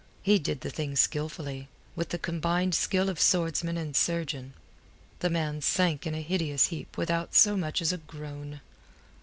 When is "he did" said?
0.23-0.61